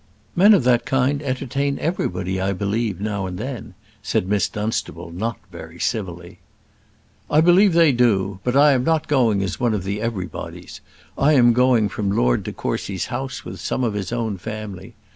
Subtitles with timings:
[0.35, 5.37] "Men of that kind entertain everybody, I believe, now and then," said Miss Dunstable, not
[5.51, 6.39] very civilly.
[7.29, 10.79] "I believe they do; but I am not going as one of the everybodies.
[11.19, 14.95] I am going from Lord de Courcy's house with some of his own family.